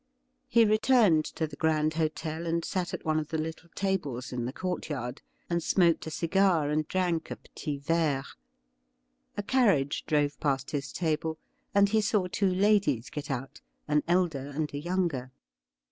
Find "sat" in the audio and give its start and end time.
2.65-2.91